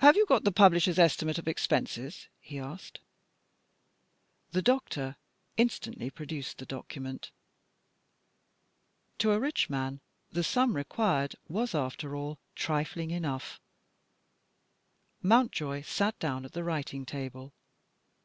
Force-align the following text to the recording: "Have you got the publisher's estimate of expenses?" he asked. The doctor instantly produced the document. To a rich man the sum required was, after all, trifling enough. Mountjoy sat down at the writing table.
"Have 0.00 0.16
you 0.16 0.26
got 0.26 0.42
the 0.42 0.50
publisher's 0.50 0.98
estimate 0.98 1.38
of 1.38 1.46
expenses?" 1.46 2.26
he 2.40 2.58
asked. 2.58 2.98
The 4.50 4.60
doctor 4.60 5.14
instantly 5.56 6.10
produced 6.10 6.58
the 6.58 6.66
document. 6.66 7.30
To 9.18 9.30
a 9.30 9.38
rich 9.38 9.70
man 9.70 10.00
the 10.32 10.42
sum 10.42 10.74
required 10.74 11.36
was, 11.48 11.76
after 11.76 12.16
all, 12.16 12.40
trifling 12.56 13.12
enough. 13.12 13.60
Mountjoy 15.22 15.82
sat 15.82 16.18
down 16.18 16.44
at 16.44 16.50
the 16.50 16.64
writing 16.64 17.06
table. 17.06 17.52